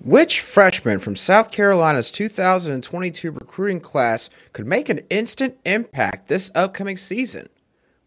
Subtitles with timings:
[0.00, 6.96] Which freshman from South Carolina's 2022 recruiting class could make an instant impact this upcoming
[6.96, 7.48] season?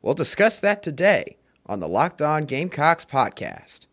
[0.02, 1.36] We'll discuss that today
[1.66, 3.88] on the Locked On Gamecocks podcast.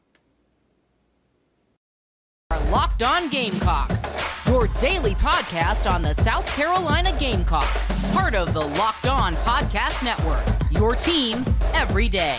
[2.52, 4.02] Our Locked On Gamecocks,
[4.46, 10.44] your daily podcast on the South Carolina Gamecocks, part of the Locked On Podcast Network.
[10.70, 11.44] Your team
[11.74, 12.38] every day.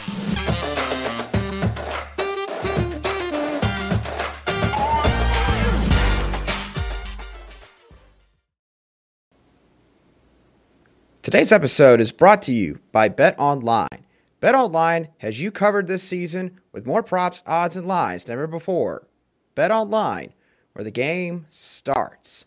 [11.30, 14.04] Today's episode is brought to you by Bet Online.
[14.40, 18.48] Bet Online has you covered this season with more props, odds, and lines than ever
[18.48, 19.06] before.
[19.54, 20.34] Bet Online,
[20.74, 22.46] where the game starts.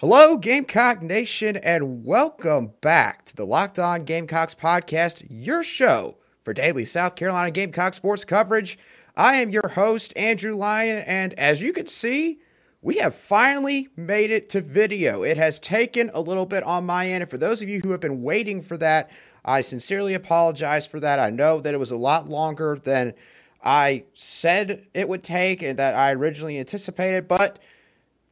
[0.00, 6.52] Hello, Gamecock Nation, and welcome back to the Locked On Gamecocks podcast, your show for
[6.52, 8.78] daily South Carolina Gamecock sports coverage.
[9.16, 12.40] I am your host, Andrew Lyon, and as you can see,
[12.82, 15.22] we have finally made it to video.
[15.22, 17.22] It has taken a little bit on my end.
[17.22, 19.10] And for those of you who have been waiting for that,
[19.44, 21.18] I sincerely apologize for that.
[21.18, 23.14] I know that it was a lot longer than
[23.62, 27.28] I said it would take and that I originally anticipated.
[27.28, 27.58] But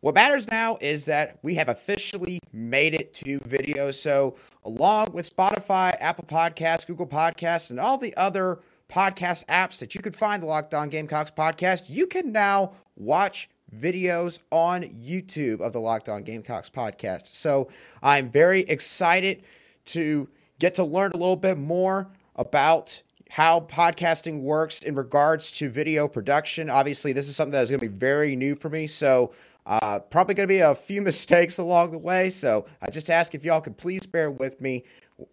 [0.00, 3.90] what matters now is that we have officially made it to video.
[3.90, 9.94] So, along with Spotify, Apple Podcasts, Google Podcasts, and all the other podcast apps that
[9.94, 15.60] you could find the Locked On Gamecocks podcast, you can now watch videos on YouTube
[15.60, 17.32] of the Locked On Gamecocks podcast.
[17.32, 17.68] So
[18.02, 19.42] I'm very excited
[19.86, 25.68] to get to learn a little bit more about how podcasting works in regards to
[25.68, 26.70] video production.
[26.70, 28.86] Obviously, this is something that is going to be very new for me.
[28.86, 29.32] So
[29.66, 32.30] uh, probably going to be a few mistakes along the way.
[32.30, 34.84] So I just ask if y'all could please bear with me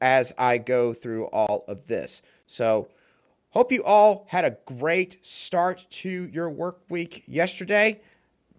[0.01, 2.21] as I go through all of this.
[2.47, 2.89] So
[3.51, 8.01] hope you all had a great start to your work week yesterday.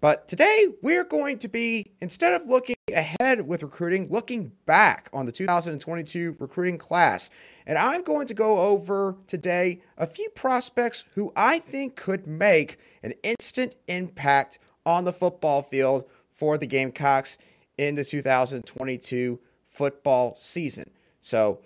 [0.00, 5.26] But today we're going to be, instead of looking ahead with recruiting, looking back on
[5.26, 7.30] the 2022 recruiting class.
[7.66, 12.78] And I'm going to go over today a few prospects who I think could make
[13.02, 17.38] an instant impact on the football field for the Gamecocks
[17.78, 20.90] in the 2022 football season.
[21.20, 21.60] So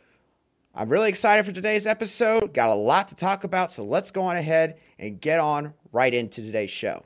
[0.74, 2.54] I'm really excited for today's episode.
[2.54, 6.14] Got a lot to talk about, so let's go on ahead and get on right
[6.14, 7.04] into today's show.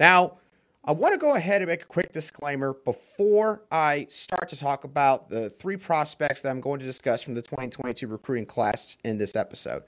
[0.00, 0.38] Now,
[0.82, 4.84] I want to go ahead and make a quick disclaimer before I start to talk
[4.84, 9.18] about the three prospects that I'm going to discuss from the 2022 recruiting class in
[9.18, 9.82] this episode.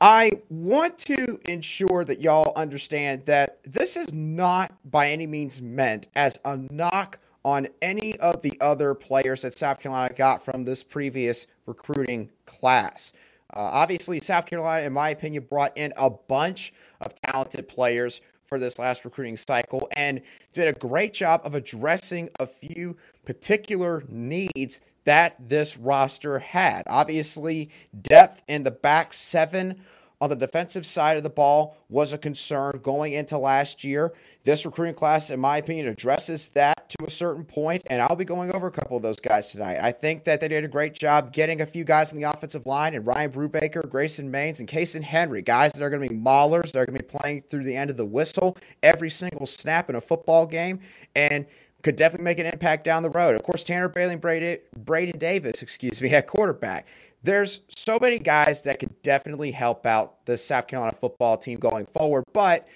[0.00, 6.08] I want to ensure that y'all understand that this is not by any means meant
[6.16, 10.82] as a knock on any of the other players that South Carolina got from this
[10.82, 13.12] previous recruiting class.
[13.54, 18.58] Uh, obviously, South Carolina, in my opinion, brought in a bunch of talented players for
[18.58, 20.20] this last recruiting cycle and
[20.52, 26.82] did a great job of addressing a few particular needs that this roster had.
[26.86, 27.70] Obviously,
[28.02, 29.80] depth in the back seven
[30.20, 34.12] on the defensive side of the ball was a concern going into last year.
[34.44, 38.24] This recruiting class, in my opinion, addresses that to a certain point, and I'll be
[38.24, 39.78] going over a couple of those guys tonight.
[39.80, 42.66] I think that they did a great job getting a few guys in the offensive
[42.66, 46.16] line, and Ryan Brubaker, Grayson Maines, and Kason Henry, guys that are going to be
[46.16, 46.72] maulers.
[46.72, 49.96] They're going to be playing through the end of the whistle every single snap in
[49.96, 50.80] a football game,
[51.14, 51.46] and
[51.82, 53.36] could definitely make an impact down the road.
[53.36, 56.86] Of course, Tanner Bailey and Braden Davis, excuse me, at quarterback
[57.26, 61.84] there's so many guys that could definitely help out the South Carolina football team going
[61.86, 62.24] forward.
[62.32, 62.68] But,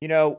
[0.00, 0.38] you know,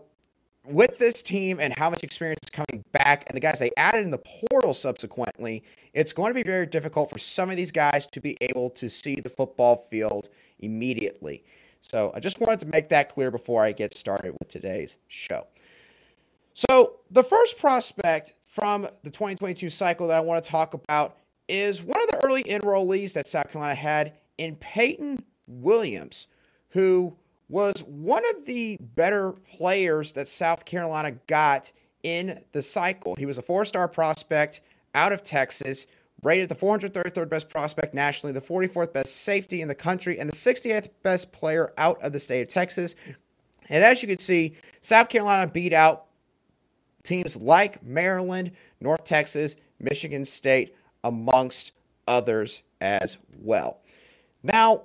[0.65, 4.05] with this team and how much experience is coming back and the guys they added
[4.05, 5.63] in the portal subsequently,
[5.93, 8.89] it's going to be very difficult for some of these guys to be able to
[8.89, 10.29] see the football field
[10.59, 11.43] immediately.
[11.81, 15.47] So I just wanted to make that clear before I get started with today's show.
[16.53, 21.17] So the first prospect from the 2022 cycle that I want to talk about
[21.49, 26.27] is one of the early enrollees that South Carolina had in Peyton Williams,
[26.69, 27.15] who
[27.49, 31.71] was one of the better players that South Carolina got
[32.03, 33.15] in the cycle.
[33.15, 34.61] He was a four star prospect
[34.95, 35.87] out of Texas,
[36.21, 40.35] rated the 433rd best prospect nationally, the 44th best safety in the country, and the
[40.35, 42.95] 68th best player out of the state of Texas.
[43.69, 46.05] And as you can see, South Carolina beat out
[47.03, 51.71] teams like Maryland, North Texas, Michigan State, amongst
[52.07, 53.79] others as well.
[54.41, 54.83] Now,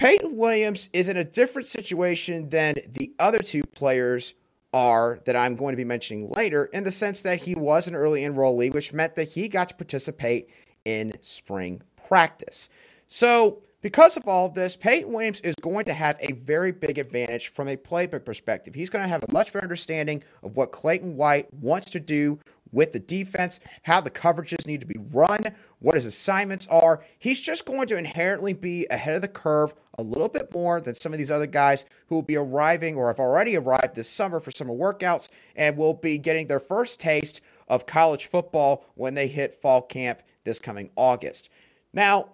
[0.00, 4.32] Peyton Williams is in a different situation than the other two players
[4.72, 7.94] are that I'm going to be mentioning later in the sense that he was an
[7.94, 10.48] early enrollee, which meant that he got to participate
[10.86, 12.70] in spring practice.
[13.08, 16.98] So, because of all of this, Peyton Williams is going to have a very big
[16.98, 18.74] advantage from a playbook perspective.
[18.74, 22.38] He's going to have a much better understanding of what Clayton White wants to do
[22.72, 27.02] with the defense, how the coverages need to be run, what his assignments are.
[27.18, 30.94] He's just going to inherently be ahead of the curve a little bit more than
[30.94, 34.40] some of these other guys who will be arriving or have already arrived this summer
[34.40, 39.28] for summer workouts and will be getting their first taste of college football when they
[39.28, 41.50] hit fall camp this coming August.
[41.92, 42.30] Now,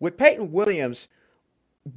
[0.00, 1.08] with Peyton Williams,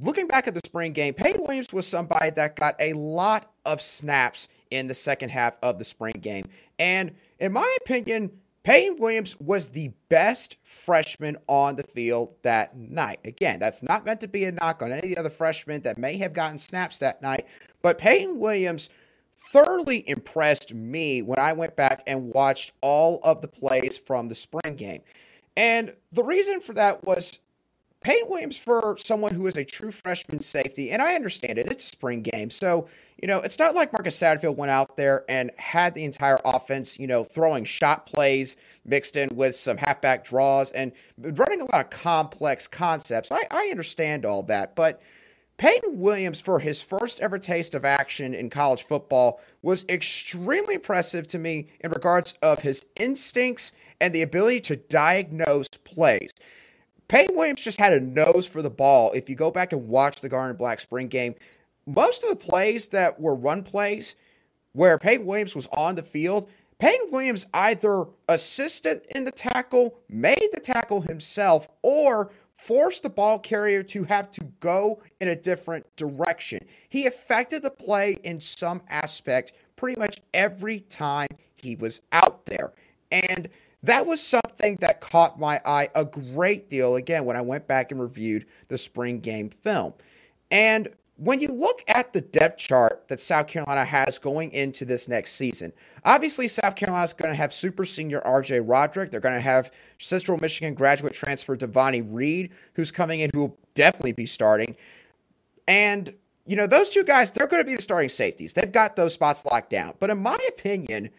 [0.00, 3.80] looking back at the spring game, Peyton Williams was somebody that got a lot of
[3.80, 6.44] snaps in the second half of the spring game.
[6.78, 8.30] And in my opinion,
[8.66, 13.20] Peyton Williams was the best freshman on the field that night.
[13.24, 15.98] Again, that's not meant to be a knock on any of the other freshmen that
[15.98, 17.46] may have gotten snaps that night,
[17.80, 18.88] but Peyton Williams
[19.52, 24.34] thoroughly impressed me when I went back and watched all of the plays from the
[24.34, 25.02] spring game.
[25.56, 27.38] And the reason for that was
[28.06, 31.84] Peyton Williams for someone who is a true freshman safety, and I understand it, it's
[31.84, 32.50] spring game.
[32.50, 32.86] So,
[33.20, 37.00] you know, it's not like Marcus Satterfield went out there and had the entire offense,
[37.00, 41.80] you know, throwing shot plays mixed in with some halfback draws and running a lot
[41.80, 43.32] of complex concepts.
[43.32, 45.02] I, I understand all that, but
[45.56, 51.26] Peyton Williams, for his first ever taste of action in college football, was extremely impressive
[51.26, 56.30] to me in regards of his instincts and the ability to diagnose plays.
[57.08, 59.12] Peyton Williams just had a nose for the ball.
[59.12, 61.34] If you go back and watch the Garnet Black spring game,
[61.86, 64.16] most of the plays that were run plays
[64.72, 66.48] where Peyton Williams was on the field,
[66.78, 73.38] Peyton Williams either assisted in the tackle, made the tackle himself, or forced the ball
[73.38, 76.66] carrier to have to go in a different direction.
[76.88, 82.72] He affected the play in some aspect pretty much every time he was out there.
[83.12, 83.48] And
[83.86, 87.92] that was something that caught my eye a great deal again when I went back
[87.92, 89.94] and reviewed the spring game film.
[90.50, 90.88] And
[91.18, 95.32] when you look at the depth chart that South Carolina has going into this next
[95.32, 95.72] season,
[96.04, 99.10] obviously South Carolina is going to have super senior RJ Roderick.
[99.10, 103.58] They're going to have Central Michigan graduate transfer Devonni Reed, who's coming in, who will
[103.74, 104.76] definitely be starting.
[105.66, 106.12] And,
[106.44, 108.52] you know, those two guys, they're going to be the starting safeties.
[108.52, 109.94] They've got those spots locked down.
[109.98, 111.10] But in my opinion,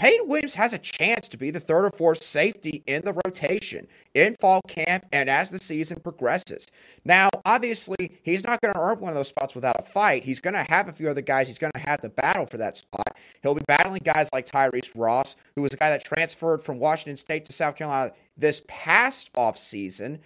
[0.00, 3.86] Peyton Williams has a chance to be the third or fourth safety in the rotation
[4.14, 6.68] in fall camp and as the season progresses.
[7.04, 10.24] Now, obviously, he's not going to earn one of those spots without a fight.
[10.24, 11.48] He's going to have a few other guys.
[11.48, 13.14] He's going to have to battle for that spot.
[13.42, 17.18] He'll be battling guys like Tyrese Ross, who was a guy that transferred from Washington
[17.18, 20.20] State to South Carolina this past offseason.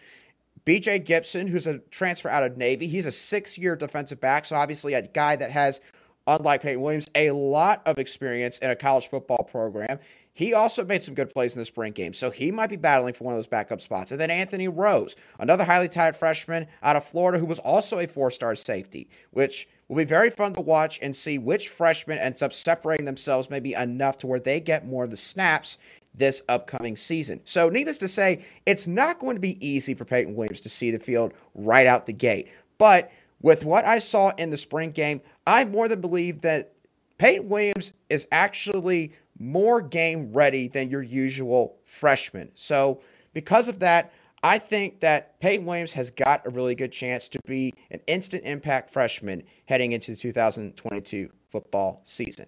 [0.64, 4.44] BJ Gibson, who's a transfer out of Navy, he's a six year defensive back.
[4.44, 5.80] So, obviously, a guy that has
[6.26, 9.98] unlike Peyton Williams, a lot of experience in a college football program.
[10.36, 13.14] He also made some good plays in the spring game, so he might be battling
[13.14, 14.10] for one of those backup spots.
[14.10, 18.08] And then Anthony Rose, another highly touted freshman out of Florida who was also a
[18.08, 22.42] four star safety, which will be very fun to watch and see which freshman ends
[22.42, 25.78] up separating themselves maybe enough to where they get more of the snaps
[26.12, 27.40] this upcoming season.
[27.44, 30.90] So, needless to say, it's not going to be easy for Peyton Williams to see
[30.90, 32.48] the field right out the gate.
[32.78, 36.72] But with what I saw in the spring game, I more than believe that
[37.18, 42.50] Peyton Williams is actually more game ready than your usual freshman.
[42.54, 43.00] So,
[43.32, 47.38] because of that, I think that Peyton Williams has got a really good chance to
[47.46, 52.46] be an instant impact freshman heading into the 2022 football season.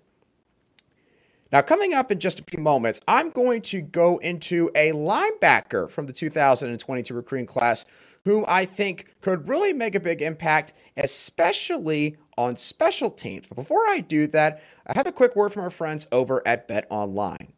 [1.52, 5.88] Now, coming up in just a few moments, I'm going to go into a linebacker
[5.88, 7.84] from the 2022 recruiting class
[8.26, 13.47] whom I think could really make a big impact, especially on special teams.
[13.49, 16.66] But before I do that, I have a quick word from our friends over at
[16.66, 17.52] Bet Online.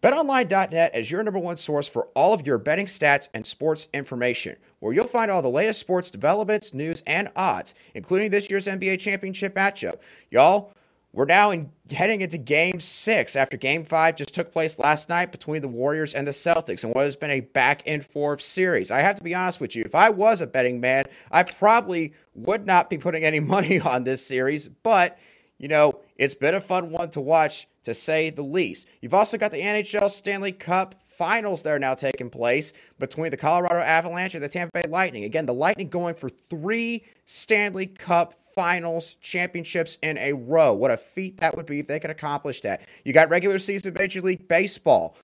[0.00, 4.54] BetOnline.net is your number one source for all of your betting stats and sports information,
[4.78, 9.00] where you'll find all the latest sports developments, news, and odds, including this year's NBA
[9.00, 9.96] championship matchup.
[10.30, 10.72] Y'all,
[11.12, 15.30] we're now in, heading into game six after game five just took place last night
[15.30, 18.90] between the Warriors and the Celtics and what has been a back and forth series.
[18.90, 22.14] I have to be honest with you, if I was a betting man, I probably
[22.34, 25.18] would not be putting any money on this series, but
[25.58, 28.86] you know, it's been a fun one to watch to say the least.
[29.00, 33.36] You've also got the NHL Stanley Cup finals that are now taking place between the
[33.36, 35.24] Colorado Avalanche and the Tampa Bay Lightning.
[35.24, 40.72] Again, the Lightning going for three Stanley Cup finals championships in a row.
[40.72, 42.82] What a feat that would be if they could accomplish that.
[43.04, 45.16] You got regular season Major League Baseball.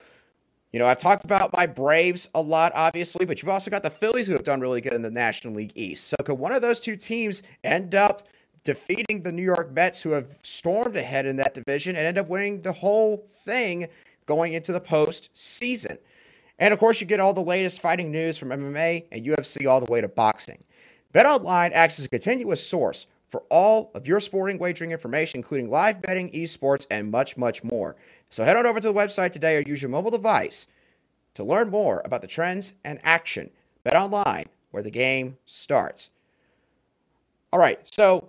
[0.73, 3.91] You know, I've talked about my Braves a lot, obviously, but you've also got the
[3.91, 6.09] Phillies who have done really good in the National League East.
[6.09, 8.29] So could one of those two teams end up
[8.65, 12.29] defeating the New York Mets, who have stormed ahead in that division, and end up
[12.29, 13.89] winning the whole thing
[14.27, 15.97] going into the postseason?
[16.59, 19.81] And of course, you get all the latest fighting news from MMA and UFC all
[19.81, 20.63] the way to boxing.
[21.15, 26.01] BetOnline acts as a continuous source for all of your sporting wagering information, including live
[26.01, 27.97] betting, esports, and much, much more.
[28.31, 30.67] So head on over to the website today or use your mobile device
[31.35, 33.51] to learn more about the trends and action.
[33.85, 36.11] Bet online, where the game starts.
[37.53, 38.29] All right, so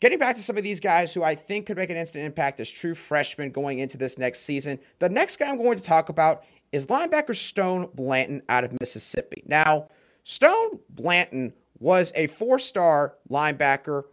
[0.00, 2.60] getting back to some of these guys who I think could make an instant impact
[2.60, 6.08] as true freshmen going into this next season, the next guy I'm going to talk
[6.08, 9.42] about is linebacker Stone Blanton out of Mississippi.
[9.46, 9.88] Now,
[10.24, 14.04] Stone Blanton was a four star linebacker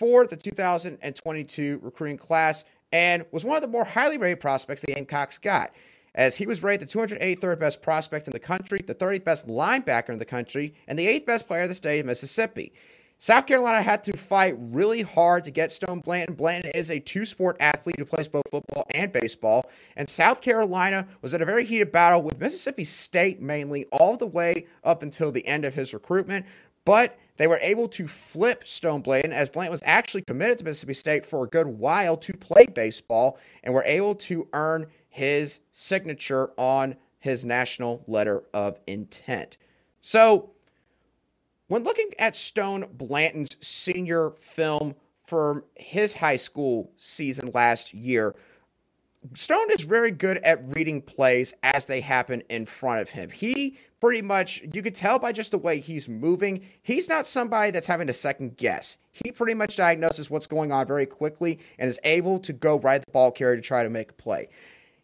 [0.00, 4.94] for the 2022 recruiting class and was one of the more highly rated prospects the
[4.94, 5.72] Gamecocks got,
[6.14, 10.08] as he was rated the 283rd best prospect in the country, the 30th best linebacker
[10.08, 12.72] in the country, and the 8th best player of the state of Mississippi.
[13.18, 16.34] South Carolina had to fight really hard to get Stone Blanton.
[16.34, 19.70] Blanton is a two sport athlete who plays both football and baseball.
[19.96, 24.26] And South Carolina was in a very heated battle with Mississippi State mainly all the
[24.26, 26.46] way up until the end of his recruitment.
[26.86, 30.92] But they were able to flip Stone Blanton as Blanton was actually committed to Mississippi
[30.92, 36.50] State for a good while to play baseball and were able to earn his signature
[36.58, 39.56] on his national letter of intent.
[40.02, 40.50] So,
[41.68, 44.94] when looking at Stone Blanton's senior film
[45.24, 48.34] from his high school season last year,
[49.34, 53.30] Stone is very good at reading plays as they happen in front of him.
[53.30, 57.70] He pretty much, you could tell by just the way he's moving, he's not somebody
[57.70, 58.96] that's having to second guess.
[59.12, 63.04] He pretty much diagnoses what's going on very quickly and is able to go right
[63.04, 64.48] the ball carrier to try to make a play.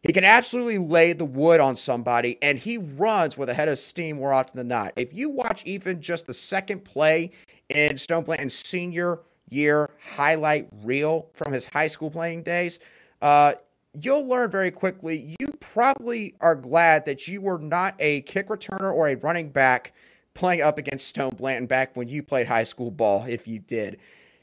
[0.03, 3.79] He can absolutely lay the wood on somebody, and he runs with a head of
[3.79, 4.93] steam more often than not.
[4.97, 7.33] If you watch even just the second play
[7.69, 12.79] in Stone Blanton's senior year highlight reel from his high school playing days,
[13.21, 13.55] uh,
[14.03, 18.93] you'll learn very quickly you probably are glad that you were not a kick returner
[18.93, 19.93] or a running back
[20.37, 23.99] playing up against Stone Blanton back when you played high school ball, if you did.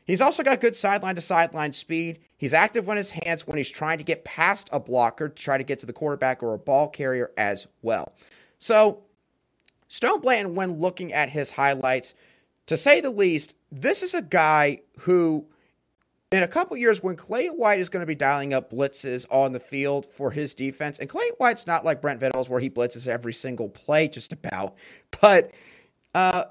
[0.05, 2.19] He's also got good sideline to sideline speed.
[2.35, 5.57] He's active on his hands when he's trying to get past a blocker to try
[5.57, 8.13] to get to the quarterback or a ball carrier as well.
[8.59, 9.03] So,
[9.87, 12.15] Stone Blanton, when looking at his highlights,
[12.65, 15.45] to say the least, this is a guy who
[16.33, 19.51] in a couple years when Clay White is going to be dialing up blitzes on
[19.51, 23.07] the field for his defense, and Clay White's not like Brent Venables where he blitzes
[23.07, 24.73] every single play just about,
[25.21, 25.51] but
[26.15, 26.45] uh,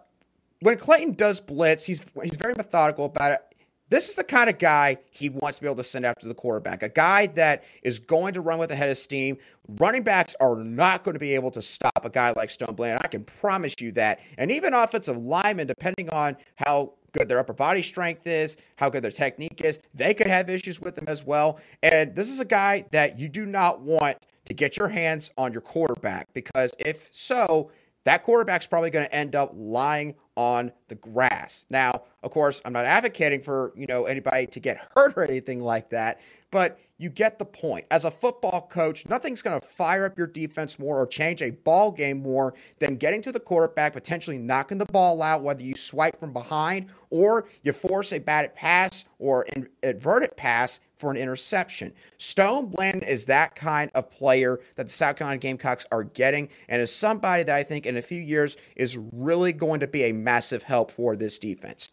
[0.61, 3.41] when Clayton does blitz, he's he's very methodical about it.
[3.89, 6.35] This is the kind of guy he wants to be able to send after the
[6.35, 6.83] quarterback.
[6.83, 9.37] A guy that is going to run with a head of steam.
[9.69, 13.01] Running backs are not going to be able to stop a guy like Stone Blanton.
[13.05, 14.21] I can promise you that.
[14.39, 19.03] And even offensive linemen, depending on how good their upper body strength is, how good
[19.03, 19.79] their technique is.
[19.95, 21.61] They could have issues with them as well.
[21.83, 25.53] And this is a guy that you do not want to get your hands on
[25.53, 27.71] your quarterback because if so,
[28.05, 31.67] that quarterback's probably going to end up lying on the grass.
[31.71, 35.63] Now, of course, I'm not advocating for, you know, anybody to get hurt or anything
[35.63, 36.21] like that,
[36.51, 37.85] but you get the point.
[37.91, 41.51] As a football coach, nothing's going to fire up your defense more or change a
[41.51, 45.75] ball game more than getting to the quarterback, potentially knocking the ball out, whether you
[45.75, 51.17] swipe from behind or you force a batted pass or an inverted pass for an
[51.17, 51.93] interception.
[52.19, 56.81] Stone Blanton is that kind of player that the South Carolina Gamecocks are getting, and
[56.81, 60.13] is somebody that I think in a few years is really going to be a
[60.23, 61.91] massive help for this defense.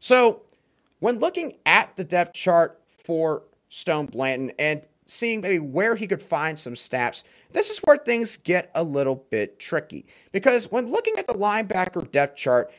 [0.00, 0.42] So,
[1.00, 6.22] when looking at the depth chart for Stone Blanton and seeing maybe where he could
[6.22, 10.06] find some snaps, this is where things get a little bit tricky.
[10.32, 12.72] Because when looking at the linebacker depth chart,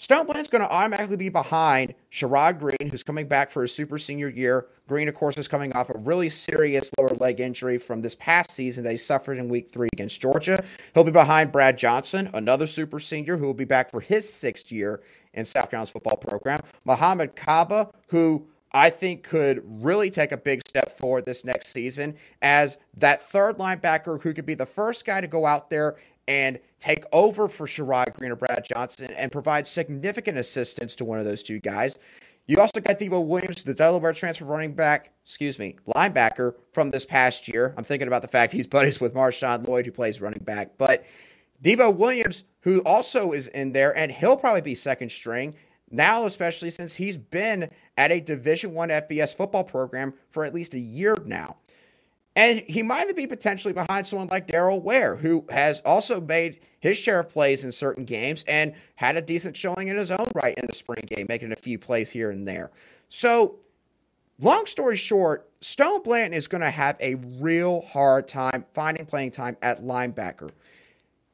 [0.00, 3.98] Stone Blanton's going to automatically be behind Sherrod Greene, who's coming back for his super
[3.98, 4.64] senior year.
[4.88, 8.50] Greene, of course, is coming off a really serious lower leg injury from this past
[8.50, 10.64] season that he suffered in week three against Georgia.
[10.94, 14.72] He'll be behind Brad Johnson, another super senior who will be back for his sixth
[14.72, 15.02] year
[15.34, 16.62] in South Carolina's football program.
[16.86, 22.16] Mohamed Kaba, who I think could really take a big step forward this next season
[22.40, 26.58] as that third linebacker who could be the first guy to go out there and
[26.80, 31.24] take over for Sherrod Greene or Brad Johnson and provide significant assistance to one of
[31.24, 31.96] those two guys.
[32.46, 37.04] You also got Debo Williams, the Delaware transfer running back, excuse me, linebacker from this
[37.04, 37.74] past year.
[37.76, 40.76] I'm thinking about the fact he's buddies with Marshawn Lloyd, who plays running back.
[40.76, 41.04] But
[41.62, 45.54] Debo Williams, who also is in there, and he'll probably be second string
[45.90, 50.74] now, especially since he's been at a Division One FBS football program for at least
[50.74, 51.56] a year now.
[52.36, 56.96] And he might be potentially behind someone like Daryl Ware, who has also made his
[56.96, 60.54] share of plays in certain games and had a decent showing in his own right
[60.56, 62.70] in the spring game, making a few plays here and there.
[63.08, 63.56] So,
[64.40, 69.30] long story short, Stone Blanton is going to have a real hard time finding playing
[69.30, 70.50] time at linebacker.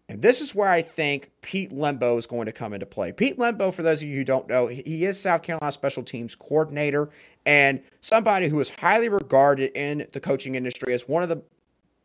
[0.08, 3.10] And this is where I think Pete Lembo is going to come into play.
[3.10, 6.36] Pete Lembo, for those of you who don't know, he is South Carolina special teams
[6.36, 7.10] coordinator
[7.44, 11.42] and somebody who is highly regarded in the coaching industry as one of the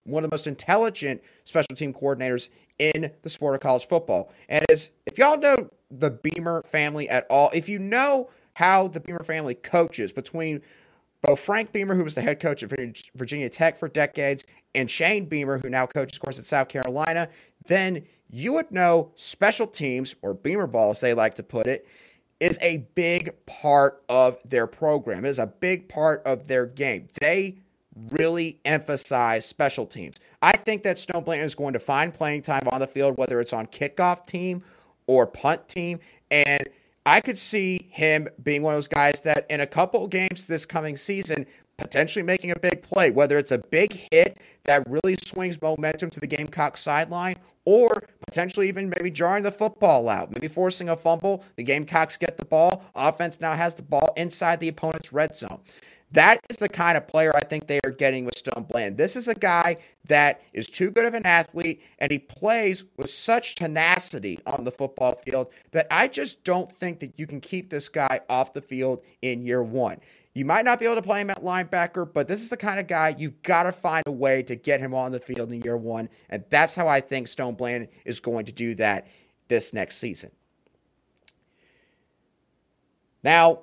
[0.03, 2.49] one of the most intelligent special team coordinators
[2.81, 4.33] in the sport of college football.
[4.49, 8.99] And as if y'all know the Beamer family at all, if you know how the
[8.99, 10.61] Beamer family coaches between
[11.21, 12.71] both Frank Beamer, who was the head coach at
[13.15, 17.29] Virginia Tech for decades, and Shane Beamer, who now coaches, of course, at South Carolina,
[17.67, 21.87] then you would know special teams, or Beamer ball, as they like to put it,
[22.39, 25.23] is a big part of their program.
[25.23, 27.09] It is a big part of their game.
[27.19, 27.57] They
[28.09, 30.15] really emphasize special teams.
[30.41, 33.39] I think that Stone Blanton is going to find playing time on the field, whether
[33.39, 34.63] it's on kickoff team
[35.07, 35.99] or punt team.
[36.29, 36.67] And
[37.05, 40.65] I could see him being one of those guys that in a couple games this
[40.65, 41.45] coming season,
[41.77, 46.19] potentially making a big play, whether it's a big hit that really swings momentum to
[46.19, 51.43] the Gamecock sideline, or potentially even maybe jarring the football out, maybe forcing a fumble.
[51.55, 52.83] The Gamecocks get the ball.
[52.95, 55.59] Offense now has the ball inside the opponent's red zone.
[56.13, 58.97] That is the kind of player I think they are getting with Stone Bland.
[58.97, 59.77] This is a guy
[60.07, 64.71] that is too good of an athlete and he plays with such tenacity on the
[64.71, 68.61] football field that I just don't think that you can keep this guy off the
[68.61, 69.99] field in year one.
[70.33, 72.79] You might not be able to play him at linebacker, but this is the kind
[72.79, 75.61] of guy you've got to find a way to get him on the field in
[75.61, 76.09] year one.
[76.29, 79.07] And that's how I think Stone Bland is going to do that
[79.49, 80.31] this next season.
[83.23, 83.61] Now,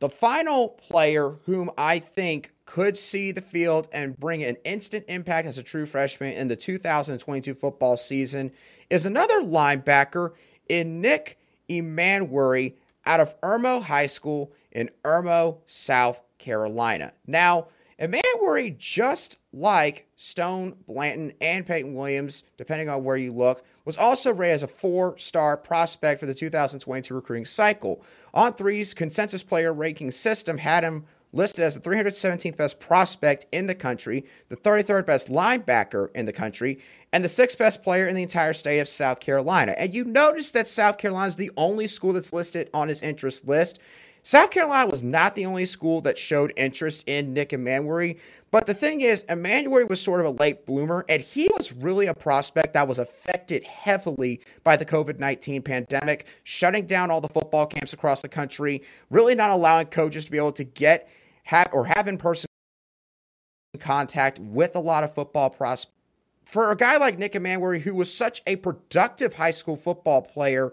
[0.00, 5.46] the final player whom I think could see the field and bring an instant impact
[5.46, 8.50] as a true freshman in the 2022 football season
[8.90, 10.32] is another linebacker
[10.68, 12.74] in Nick Emmanwori
[13.06, 17.12] out of Irmo High School in Irmo, South Carolina.
[17.26, 17.68] Now,
[18.00, 24.32] Emmanwori, just like Stone, Blanton, and Peyton Williams, depending on where you look, was also
[24.32, 28.02] rated as a four star prospect for the 2022 recruiting cycle.
[28.34, 33.74] On3's consensus player ranking system had him listed as the 317th best prospect in the
[33.74, 36.78] country, the 33rd best linebacker in the country,
[37.12, 39.74] and the sixth best player in the entire state of South Carolina.
[39.76, 43.46] And you notice that South Carolina is the only school that's listed on his interest
[43.46, 43.78] list.
[44.26, 48.18] South Carolina was not the only school that showed interest in Nick Emmanwori,
[48.50, 52.06] but the thing is, Emmanwori was sort of a late bloomer, and he was really
[52.06, 57.28] a prospect that was affected heavily by the COVID 19 pandemic, shutting down all the
[57.28, 61.06] football camps across the country, really not allowing coaches to be able to get
[61.42, 62.46] have or have in person
[63.78, 65.92] contact with a lot of football prospects.
[66.46, 70.72] For a guy like Nick Emmanwori, who was such a productive high school football player,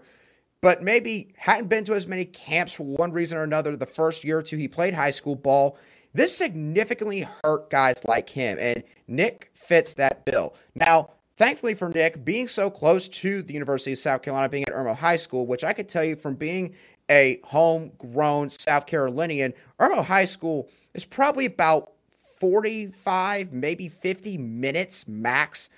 [0.62, 4.24] but maybe hadn't been to as many camps for one reason or another the first
[4.24, 5.78] year or two he played high school ball.
[6.13, 10.54] This significantly hurt guys like him, and Nick fits that bill.
[10.76, 14.74] Now, thankfully for Nick, being so close to the University of South Carolina, being at
[14.74, 16.76] Irmo High School, which I could tell you from being
[17.10, 21.93] a homegrown South Carolinian, Irmo High School is probably about
[22.39, 25.69] 45, maybe 50 minutes max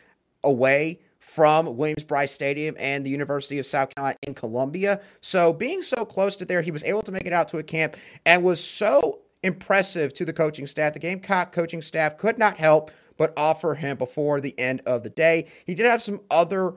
[0.43, 0.99] away
[1.33, 5.01] from Williams-Brice Stadium and the University of South Carolina in Columbia.
[5.21, 7.63] So being so close to there, he was able to make it out to a
[7.63, 10.93] camp and was so impressive to the coaching staff.
[10.93, 15.09] The Gamecock coaching staff could not help but offer him before the end of the
[15.09, 15.47] day.
[15.65, 16.73] He did have some other,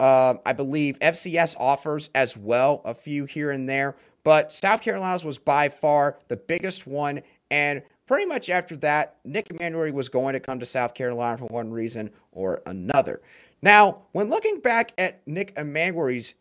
[0.00, 3.96] uh, I believe, FCS offers as well, a few here and there.
[4.24, 7.22] But South Carolina's was by far the biggest one.
[7.50, 11.46] And pretty much after that, Nick Emmanwori was going to come to South Carolina for
[11.46, 13.22] one reason or another.
[13.62, 16.34] Now, when looking back at Nick Emmanwori's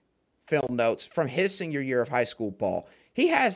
[0.47, 3.55] film notes from his senior year of high school ball, he has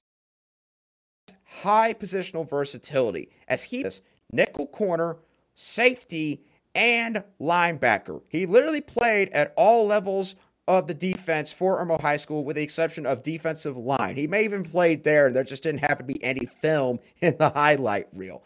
[1.43, 4.01] high positional versatility as he is
[4.31, 5.17] nickel corner,
[5.53, 6.41] safety,
[6.73, 8.21] and linebacker.
[8.29, 12.63] He literally played at all levels of the defense for Irmo High School, with the
[12.63, 14.15] exception of defensive line.
[14.15, 17.37] He may even played there, and there just didn't happen to be any film in
[17.37, 18.43] the highlight reel.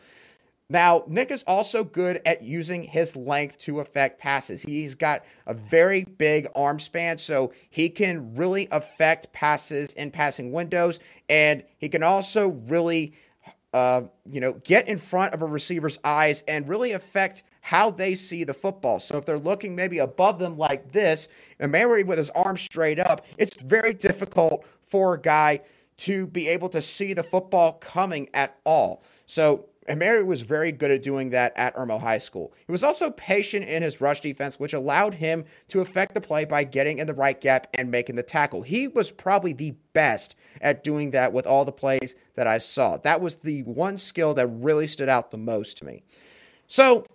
[0.72, 4.62] Now, Nick is also good at using his length to affect passes.
[4.62, 10.52] He's got a very big arm span, so he can really affect passes in passing
[10.52, 13.14] windows, and he can also really,
[13.74, 18.16] uh, you know, get in front of a receiver's eyes and really affect how they
[18.16, 19.00] see the football.
[19.00, 21.28] So if they're looking maybe above them like this,
[21.60, 25.62] and Mary with his arm straight up, it's very difficult for a guy
[25.98, 29.04] to be able to see the football coming at all.
[29.28, 32.52] So Mary was very good at doing that at Irmo High School.
[32.66, 36.46] He was also patient in his rush defense, which allowed him to affect the play
[36.46, 38.64] by getting in the right gap and making the tackle.
[38.64, 42.98] He was probably the best at doing that with all the plays that I saw.
[42.98, 46.02] That was the one skill that really stood out the most to me.
[46.68, 47.06] So,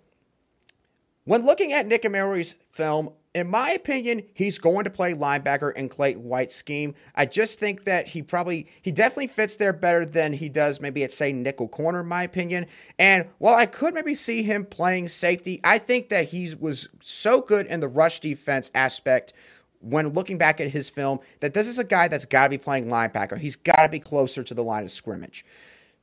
[1.25, 5.89] when looking at Nick Emmanwori's film, in my opinion, he's going to play linebacker in
[5.89, 6.95] Clayton White's scheme.
[7.15, 11.03] I just think that he probably, he definitely fits there better than he does maybe
[11.03, 12.67] at, say, nickel corner, in my opinion.
[12.97, 17.41] And while I could maybe see him playing safety, I think that he was so
[17.41, 19.33] good in the rush defense aspect
[19.81, 22.57] when looking back at his film that this is a guy that's got to be
[22.57, 23.37] playing linebacker.
[23.37, 25.45] He's got to be closer to the line of scrimmage.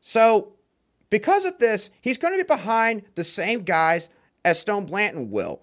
[0.00, 0.52] So,
[1.08, 4.10] because of this, he's going to be behind the same guys
[4.44, 5.62] as Stone Blanton will.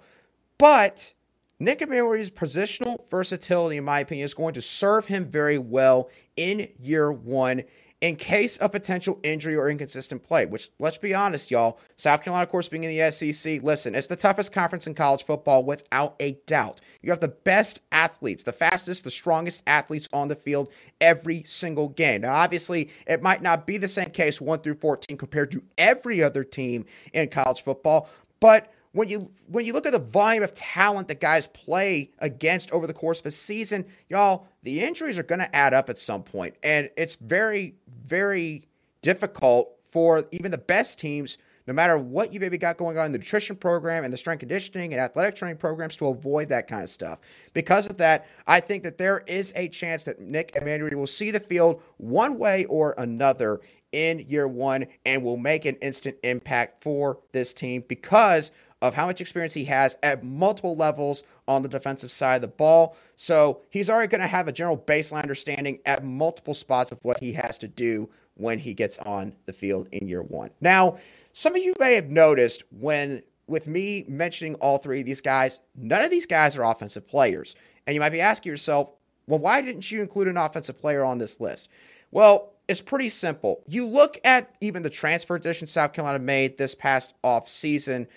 [0.57, 1.13] But
[1.59, 6.69] Nick Emery's positional versatility, in my opinion, is going to serve him very well in
[6.79, 7.63] year one
[8.01, 10.45] in case of potential injury or inconsistent play.
[10.45, 14.07] Which, let's be honest, y'all, South Carolina, of course, being in the SEC, listen, it's
[14.07, 16.79] the toughest conference in college football without a doubt.
[17.01, 20.69] You have the best athletes, the fastest, the strongest athletes on the field
[21.01, 22.21] every single game.
[22.21, 26.23] Now, obviously, it might not be the same case 1 through 14 compared to every
[26.23, 30.53] other team in college football, but when you when you look at the volume of
[30.53, 35.23] talent that guys play against over the course of a season, y'all, the injuries are
[35.23, 37.75] going to add up at some point, and it's very
[38.05, 38.67] very
[39.01, 43.11] difficult for even the best teams, no matter what you maybe got going on in
[43.11, 46.83] the nutrition program and the strength conditioning and athletic training programs, to avoid that kind
[46.83, 47.19] of stuff.
[47.53, 51.31] Because of that, I think that there is a chance that Nick Emery will see
[51.31, 56.83] the field one way or another in year one and will make an instant impact
[56.83, 61.69] for this team because of how much experience he has at multiple levels on the
[61.69, 62.95] defensive side of the ball.
[63.15, 67.19] So he's already going to have a general baseline understanding at multiple spots of what
[67.19, 70.51] he has to do when he gets on the field in year one.
[70.61, 70.97] Now,
[71.33, 75.59] some of you may have noticed when with me mentioning all three of these guys,
[75.75, 77.55] none of these guys are offensive players.
[77.85, 78.91] And you might be asking yourself,
[79.27, 81.67] well, why didn't you include an offensive player on this list?
[82.11, 83.63] Well, it's pretty simple.
[83.67, 88.07] You look at even the transfer addition South Carolina made this past off season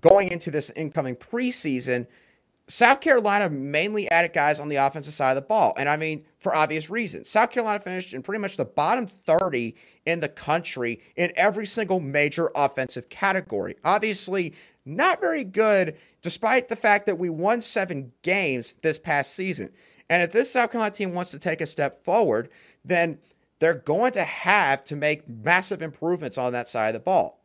[0.00, 2.06] going into this incoming preseason,
[2.68, 5.74] South Carolina mainly added guys on the offensive side of the ball.
[5.76, 7.28] And I mean, for obvious reasons.
[7.28, 9.74] South Carolina finished in pretty much the bottom 30
[10.06, 13.74] in the country in every single major offensive category.
[13.84, 19.70] Obviously, not very good, despite the fact that we won seven games this past season.
[20.08, 22.48] And if this South Carolina team wants to take a step forward,
[22.84, 23.18] then
[23.62, 27.38] they're going to have to make massive improvements on that side of the ball.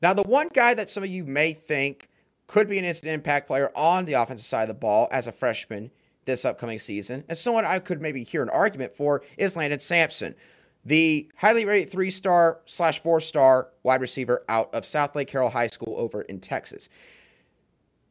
[0.00, 2.08] Now, the one guy that some of you may think
[2.46, 5.32] could be an instant impact player on the offensive side of the ball as a
[5.32, 5.90] freshman
[6.24, 10.36] this upcoming season, and someone I could maybe hear an argument for is Landon Sampson,
[10.84, 15.66] the highly rated three star slash four star wide receiver out of Southlake Carroll High
[15.66, 16.88] School over in Texas.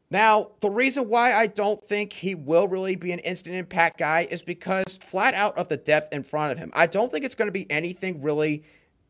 [0.10, 4.28] Now, the reason why I don't think he will really be an instant impact guy
[4.30, 6.72] is because flat out of the depth in front of him.
[6.74, 8.63] I don't think it's going to be anything really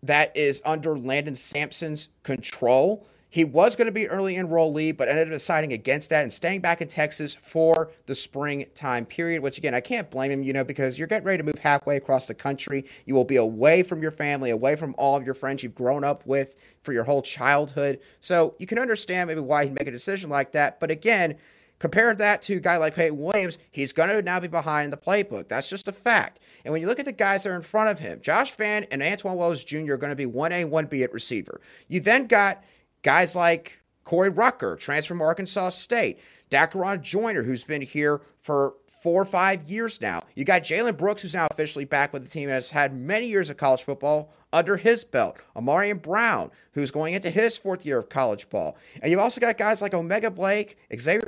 [0.03, 3.07] that is under Landon Sampson's control.
[3.37, 6.61] He was going to be early enrollee, but ended up deciding against that and staying
[6.61, 10.63] back in Texas for the springtime period, which again, I can't blame him, you know,
[10.63, 12.85] because you're getting ready to move halfway across the country.
[13.05, 16.03] You will be away from your family, away from all of your friends you've grown
[16.03, 17.99] up with for your whole childhood.
[18.21, 20.79] So you can understand maybe why he'd make a decision like that.
[20.79, 21.35] But again,
[21.79, 24.97] Compare that to a guy like Peyton Williams, he's going to now be behind the
[24.97, 25.47] playbook.
[25.47, 26.39] That's just a fact.
[26.65, 28.85] And when you look at the guys that are in front of him, Josh Vann
[28.85, 29.93] and Antoine Wells Jr.
[29.93, 31.61] are going to be 1A, 1B at receiver.
[31.87, 32.63] You then got
[33.03, 39.21] guys like Corey Rucker, transfer from Arkansas State, Dakereon Joyner, who's been here for four
[39.21, 40.23] or five years now.
[40.35, 43.27] You got Jalen Brooks, who's now officially back with the team and has had many
[43.27, 45.39] years of college football under his belt.
[45.55, 48.77] Ahmarean Brown, who's going into his fourth year of college ball.
[49.01, 51.27] And you've also got guys like O'Mega Blake, Xavier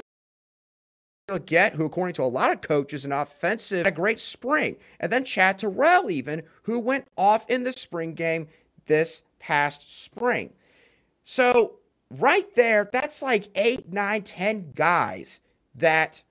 [1.30, 5.24] Legette, who according to a lot of coaches, an offensive, a great spring, and then
[5.24, 8.48] Chad Terrell, even who went off in the spring game
[8.88, 10.52] this past spring.
[11.32, 11.74] So
[12.10, 15.40] right there, that's like eight, nine, ten guys
[15.76, 16.24] that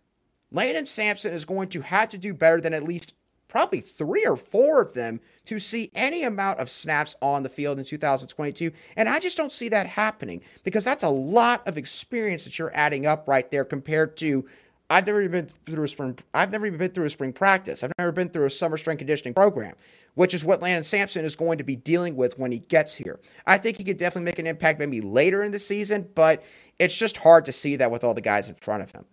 [0.50, 3.14] Landon Sampson is going to have to do better than at least
[3.46, 7.78] probably three or four of them to see any amount of snaps on the field
[7.78, 8.72] in 2022.
[8.96, 12.74] And I just don't see that happening because that's a lot of experience that you're
[12.74, 14.48] adding up right there compared to
[14.90, 16.18] I've never even been through a spring.
[16.32, 17.84] I've never even been through a spring practice.
[17.84, 19.74] I've never been through a summer strength conditioning program,
[20.14, 23.20] which is what Landon Sampson is going to be dealing with when he gets here.
[23.46, 26.42] I think he could definitely make an impact maybe later in the season, but
[26.78, 29.04] it's just hard to see that with all the guys in front of him.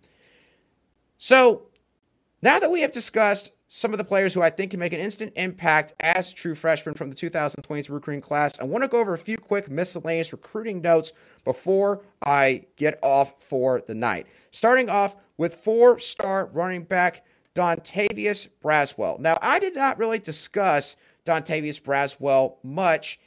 [1.18, 1.66] So
[2.40, 5.00] now that we have discussed some of the players who I think can make an
[5.00, 8.58] instant impact as true freshmen from the 2022 recruiting class.
[8.60, 11.12] I want to go over a few quick miscellaneous recruiting notes
[11.44, 14.28] before I get off for the night.
[14.52, 19.18] Starting off with four star running back Dontavius Braswell.
[19.18, 23.18] Now, I did not really discuss Dontavius Braswell much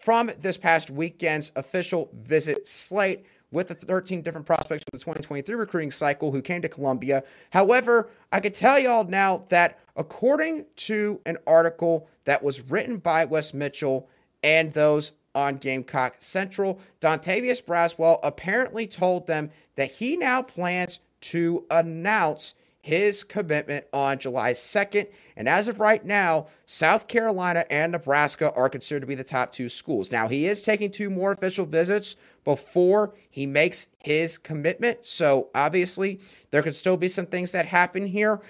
[0.00, 5.54] from this past weekend's official visit slate with the 13 different prospects for the 2023
[5.54, 7.22] recruiting cycle who came to Columbia.
[7.50, 13.24] However, I could tell y'all now that according to an article that was written by
[13.24, 14.08] Wes Mitchell
[14.42, 21.64] and those on Gamecock Central, Dontavius Braswell apparently told them that he now plans to
[21.70, 25.08] announce his commitment on July 2nd.
[25.36, 29.52] And as of right now, South Carolina and Nebraska are considered to be the top
[29.52, 30.10] two schools.
[30.10, 35.00] Now, he is taking two more official visits before he makes his commitment.
[35.02, 38.40] So, obviously, there could still be some things that happen here.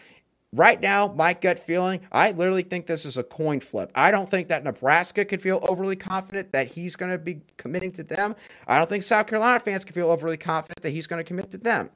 [0.54, 3.92] Right now, my gut feeling, I literally think this is a coin flip.
[3.94, 7.92] I don't think that Nebraska could feel overly confident that he's going to be committing
[7.92, 8.34] to them.
[8.66, 11.50] I don't think South Carolina fans can feel overly confident that he's going to commit
[11.50, 11.90] to them.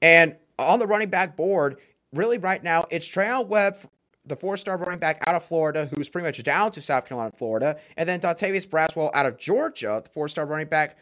[0.00, 1.78] And on the running back board,
[2.12, 3.78] really right now, it's Treyaun Webb,
[4.26, 7.78] the four-star running back out of Florida, who's pretty much down to South Carolina, Florida,
[7.96, 10.96] and then Dontavius Braswell out of Georgia, the four-star running back,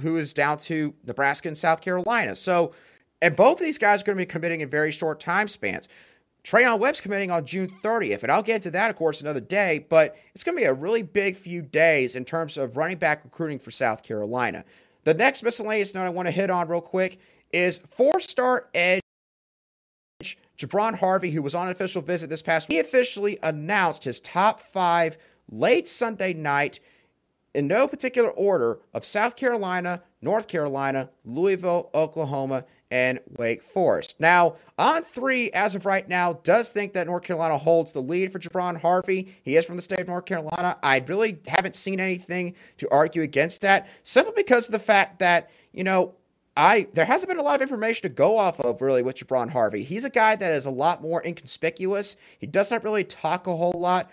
[0.00, 2.36] who is down to Nebraska and South Carolina.
[2.36, 2.72] So,
[3.22, 5.88] and both of these guys are going to be committing in very short time spans.
[6.44, 9.84] Treyaun Webb's committing on June 30th, and I'll get into that, of course, another day,
[9.88, 13.24] but it's going to be a really big few days in terms of running back
[13.24, 14.64] recruiting for South Carolina.
[15.02, 17.18] The next miscellaneous note I want to hit on real quick
[17.52, 19.02] is four star edge
[20.56, 22.76] Jabron Harvey, who was on an official visit this past week.
[22.76, 25.18] He officially announced his top five
[25.50, 26.80] late Sunday night
[27.54, 34.16] in no particular order of South Carolina, North Carolina, Louisville, Oklahoma, and Wake Forest.
[34.18, 38.38] Now, On3, as of right now, does think that North Carolina holds the lead for
[38.38, 39.34] Jabron Harvey.
[39.42, 40.78] He is from the state of North Carolina.
[40.82, 45.50] I really haven't seen anything to argue against that, simply because of the fact that,
[45.72, 46.14] you know,
[46.56, 49.50] I there hasn't been a lot of information to go off of really with Jabron
[49.50, 49.84] Harvey.
[49.84, 52.16] He's a guy that is a lot more inconspicuous.
[52.38, 54.10] He does not really talk a whole lot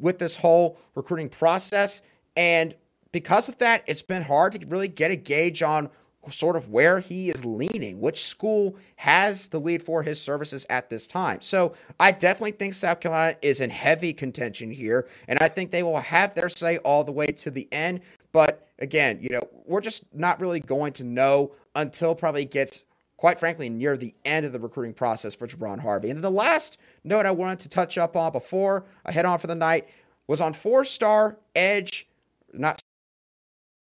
[0.00, 2.00] with this whole recruiting process,
[2.34, 2.74] and
[3.10, 5.90] because of that, it's been hard to really get a gauge on
[6.30, 10.88] sort of where he is leaning, which school has the lead for his services at
[10.88, 11.40] this time.
[11.42, 15.82] So I definitely think South Carolina is in heavy contention here, and I think they
[15.82, 18.00] will have their say all the way to the end.
[18.30, 22.84] But again, you know, we're just not really going to know until probably gets,
[23.16, 26.10] quite frankly, near the end of the recruiting process for Jabron Harvey.
[26.10, 29.48] And the last note I wanted to touch up on before I head on for
[29.48, 29.88] the night
[30.28, 32.06] was on four star edge,
[32.52, 32.80] not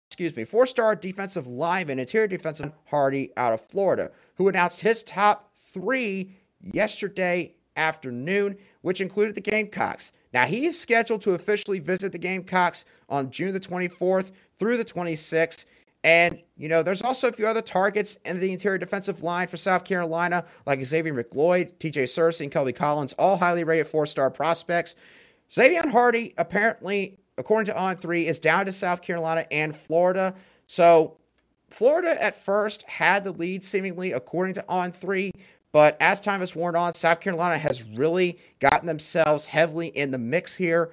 [0.08, 5.04] excuse me, four star defensive lineman, interior defensive Hardy out of Florida, who announced his
[5.04, 10.12] top three yesterday afternoon, which included the Gamecocks.
[10.34, 14.86] Now, he is scheduled to officially visit the Gamecocks on June the 24th through the
[14.86, 15.65] 26th.
[16.04, 19.58] And, you know, there's also a few other targets in the interior defensive line for
[19.58, 24.30] South Carolina, like Xzavier McLeod, TJ Searcy, and Kelby Collins, all highly rated four star
[24.30, 24.96] prospects.
[25.52, 30.34] Xavier Hardy, apparently, according to On3, is down to South Carolina and Florida.
[30.65, 31.17] So,
[31.69, 35.32] Florida at first had the lead, seemingly, according to On3.
[35.71, 40.17] But as time has worn on, South Carolina has really gotten themselves heavily in the
[40.17, 40.91] mix here.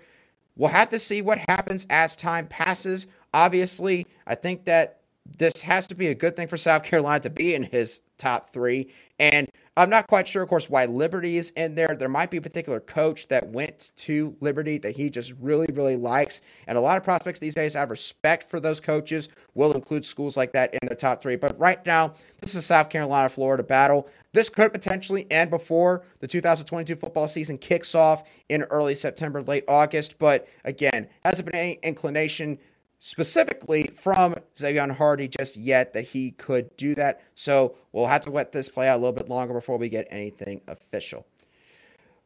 [0.56, 3.06] We'll have to see what happens as time passes.
[3.32, 5.00] Obviously, I think that
[5.38, 8.50] this has to be a good thing for South Carolina to be in his top
[8.50, 8.92] three.
[9.18, 11.96] And I'm not quite sure, of course, why Liberty is in there.
[11.98, 15.96] There might be a particular coach that went to Liberty that he just really, really
[15.96, 16.42] likes.
[16.68, 20.36] And a lot of prospects these days have respect for those coaches, will include schools
[20.36, 21.34] like that in their top three.
[21.34, 24.08] But right now, this is a South Carolina Florida battle.
[24.32, 29.64] This could potentially end before the 2022 football season kicks off in early September, late
[29.66, 30.20] August.
[30.20, 32.58] But again, hasn't been any inclination
[33.06, 37.20] specifically from Xavier Hardy just yet that he could do that.
[37.34, 40.08] So we'll have to let this play out a little bit longer before we get
[40.10, 41.26] anything official.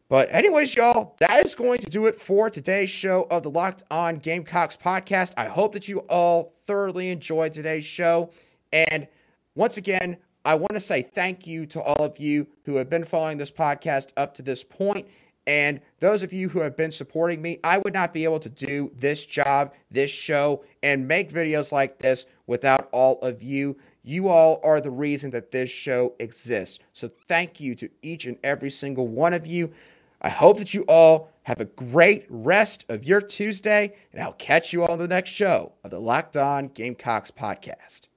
[0.08, 3.82] But, anyways, y'all, that is going to do it for today's show of the Locked
[3.90, 5.32] On Gamecocks podcast.
[5.36, 8.30] I hope that you all thoroughly enjoyed today's show.
[8.72, 9.08] And
[9.56, 13.04] once again, I want to say thank you to all of you who have been
[13.04, 15.08] following this podcast up to this point
[15.48, 18.50] and those of you who have been supporting me, I would not be able to
[18.50, 23.78] do this job, this show, and make videos like this without all of you.
[24.04, 26.80] You all are the reason that this show exists.
[26.92, 29.72] So thank you to each and every single one of you.
[30.20, 34.74] I hope that you all have a great rest of your Tuesday, and I'll catch
[34.74, 38.07] you all on the next show of the Locked On Gamecocks podcast.